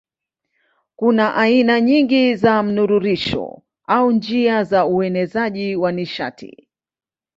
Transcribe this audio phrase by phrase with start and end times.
[0.95, 6.69] Kuna aina nyingi za mnururisho au njia za uenezaji wa nishati.